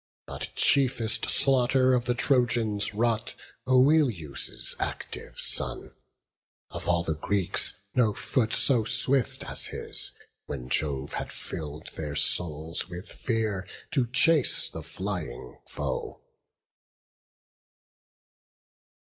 But 0.25 0.55
chiefest 0.55 1.29
slaughter 1.29 1.93
of 1.93 2.05
the 2.05 2.15
Trojans 2.15 2.91
wrought 2.95 3.35
Oileus' 3.67 4.75
active 4.79 5.37
son; 5.39 5.91
of 6.71 6.87
all 6.87 7.03
the 7.03 7.13
Greeks 7.13 7.73
No 7.93 8.15
foot 8.15 8.51
so 8.51 8.83
swift 8.83 9.43
as 9.43 9.67
his, 9.67 10.11
when 10.47 10.69
Jove 10.69 11.13
had 11.13 11.31
fill'd 11.31 11.91
Their 11.95 12.15
souls 12.15 12.89
with 12.89 13.11
fear, 13.11 13.67
to 13.91 14.07
chase 14.07 14.71
the 14.71 14.81
flying 14.81 15.59
foe. 15.69 16.19